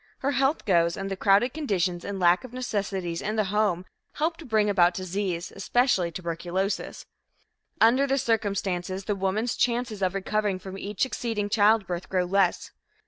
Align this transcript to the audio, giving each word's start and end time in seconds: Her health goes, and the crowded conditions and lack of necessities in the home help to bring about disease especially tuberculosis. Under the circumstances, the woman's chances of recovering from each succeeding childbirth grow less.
Her 0.21 0.31
health 0.31 0.65
goes, 0.65 0.97
and 0.97 1.11
the 1.11 1.15
crowded 1.15 1.53
conditions 1.53 2.03
and 2.03 2.19
lack 2.19 2.43
of 2.43 2.53
necessities 2.53 3.21
in 3.21 3.35
the 3.35 3.43
home 3.53 3.85
help 4.13 4.35
to 4.37 4.45
bring 4.45 4.67
about 4.67 4.95
disease 4.95 5.53
especially 5.55 6.09
tuberculosis. 6.11 7.05
Under 7.79 8.07
the 8.07 8.17
circumstances, 8.17 9.05
the 9.05 9.13
woman's 9.13 9.55
chances 9.55 10.01
of 10.01 10.15
recovering 10.15 10.57
from 10.57 10.75
each 10.75 11.03
succeeding 11.03 11.49
childbirth 11.49 12.09
grow 12.09 12.25
less. 12.25 12.71